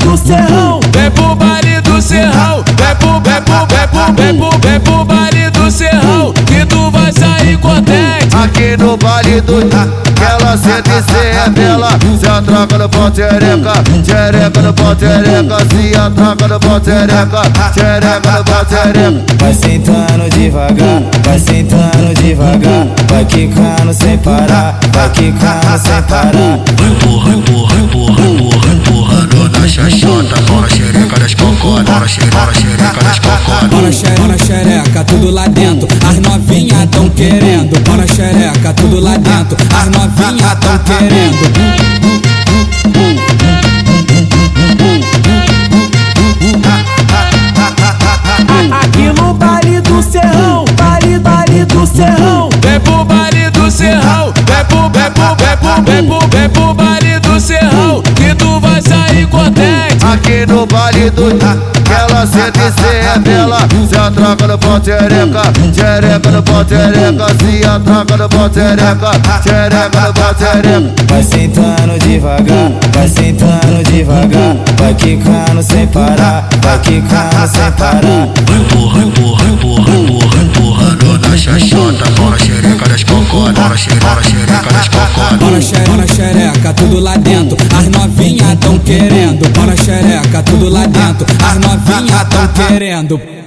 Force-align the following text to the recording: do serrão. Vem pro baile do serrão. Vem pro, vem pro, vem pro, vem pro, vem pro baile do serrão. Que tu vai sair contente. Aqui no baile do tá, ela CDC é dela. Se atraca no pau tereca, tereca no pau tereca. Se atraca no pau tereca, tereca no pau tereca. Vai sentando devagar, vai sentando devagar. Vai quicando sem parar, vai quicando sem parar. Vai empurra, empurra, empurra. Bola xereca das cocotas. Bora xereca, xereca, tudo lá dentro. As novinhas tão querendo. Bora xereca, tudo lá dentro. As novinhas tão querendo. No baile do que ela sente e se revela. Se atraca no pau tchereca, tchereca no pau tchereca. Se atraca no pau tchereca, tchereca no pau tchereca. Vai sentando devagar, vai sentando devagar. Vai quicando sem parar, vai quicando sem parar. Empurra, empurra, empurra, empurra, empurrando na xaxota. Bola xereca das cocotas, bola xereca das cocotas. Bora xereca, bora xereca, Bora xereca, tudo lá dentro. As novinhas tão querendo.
do 0.00 0.16
serrão. 0.16 0.80
Vem 0.92 1.10
pro 1.10 1.34
baile 1.34 1.80
do 1.82 2.00
serrão. 2.02 2.64
Vem 2.76 2.94
pro, 2.96 3.20
vem 3.20 3.42
pro, 3.42 3.66
vem 3.66 3.88
pro, 3.88 4.12
vem 4.14 4.36
pro, 4.36 4.68
vem 4.68 4.80
pro 4.80 5.04
baile 5.04 5.50
do 5.50 5.70
serrão. 5.70 6.32
Que 6.46 6.66
tu 6.66 6.90
vai 6.90 7.12
sair 7.12 7.56
contente. 7.58 8.34
Aqui 8.42 8.76
no 8.76 8.96
baile 8.96 9.40
do 9.40 9.62
tá, 9.68 9.86
ela 10.28 10.56
CDC 10.56 11.12
é 11.46 11.50
dela. 11.50 11.90
Se 12.18 12.28
atraca 12.28 12.78
no 12.78 12.88
pau 12.88 13.10
tereca, 13.10 13.72
tereca 14.04 14.62
no 14.62 14.72
pau 14.72 14.94
tereca. 14.94 15.56
Se 15.70 15.96
atraca 15.96 16.48
no 16.48 16.60
pau 16.60 16.80
tereca, 16.80 17.42
tereca 17.74 18.38
no 18.38 18.44
pau 18.44 18.64
tereca. 18.64 19.24
Vai 19.38 19.54
sentando 19.54 20.28
devagar, 20.30 21.02
vai 21.24 21.38
sentando 21.38 22.14
devagar. 22.14 22.86
Vai 23.08 23.24
quicando 23.24 23.92
sem 23.92 24.18
parar, 24.18 24.78
vai 24.92 25.10
quicando 25.10 25.78
sem 25.78 26.02
parar. 26.02 26.58
Vai 26.76 26.90
empurra, 26.90 27.30
empurra, 27.30 27.74
empurra. 27.76 28.09
Bola 32.00 32.54
xereca 32.54 33.02
das 33.04 33.18
cocotas. 33.18 33.68
Bora 33.68 33.92
xereca, 33.92 34.38
xereca, 34.38 35.04
tudo 35.04 35.30
lá 35.30 35.46
dentro. 35.48 35.86
As 36.08 36.18
novinhas 36.18 36.88
tão 36.90 37.10
querendo. 37.10 37.78
Bora 37.80 38.06
xereca, 38.06 38.72
tudo 38.72 39.00
lá 39.00 39.16
dentro. 39.18 39.56
As 39.74 39.86
novinhas 39.88 40.58
tão 40.60 40.78
querendo. 40.78 42.29
No 60.50 60.66
baile 60.66 61.10
do 61.10 61.30
que 61.30 61.92
ela 61.92 62.26
sente 62.26 62.58
e 62.58 62.72
se 62.72 62.90
revela. 63.08 63.60
Se 63.88 63.96
atraca 63.96 64.46
no 64.46 64.58
pau 64.58 64.80
tchereca, 64.80 65.52
tchereca 65.72 66.30
no 66.30 66.42
pau 66.42 66.64
tchereca. 66.64 67.26
Se 67.38 67.66
atraca 67.66 68.16
no 68.16 68.28
pau 68.28 68.48
tchereca, 68.48 69.10
tchereca 69.42 70.00
no 70.00 70.12
pau 70.12 70.34
tchereca. 70.34 71.04
Vai 71.08 71.22
sentando 71.22 71.98
devagar, 71.98 72.72
vai 72.92 73.08
sentando 73.08 73.82
devagar. 73.90 74.56
Vai 74.78 74.94
quicando 74.94 75.62
sem 75.62 75.86
parar, 75.86 76.48
vai 76.62 76.78
quicando 76.80 77.48
sem 77.48 77.72
parar. 77.72 78.28
Empurra, 78.50 79.02
empurra, 79.02 79.44
empurra, 79.44 79.94
empurra, 79.94 80.42
empurrando 80.42 81.28
na 81.28 81.36
xaxota. 81.36 82.10
Bola 82.16 82.38
xereca 82.38 82.88
das 82.88 83.04
cocotas, 83.04 83.86
bola 84.00 84.22
xereca 84.22 84.72
das 84.72 84.88
cocotas. 84.88 85.38
Bora 85.38 85.60
xereca, 85.60 85.90
bora 85.90 85.99
xereca, 85.99 85.99
Bora 89.54 89.76
xereca, 89.76 90.42
tudo 90.42 90.68
lá 90.68 90.86
dentro. 90.86 91.26
As 91.44 91.58
novinhas 91.58 92.28
tão 92.28 92.66
querendo. 92.66 93.39